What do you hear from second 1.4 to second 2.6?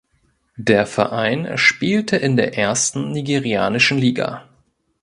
spielte in der